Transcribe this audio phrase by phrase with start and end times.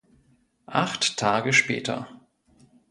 [0.65, 2.07] Acht Tage später.